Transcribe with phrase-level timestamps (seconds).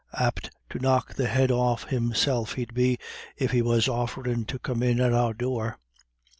[0.19, 2.97] Apt to knock the head off himself he'd be
[3.37, 5.77] if he was offerin' to come in at our door."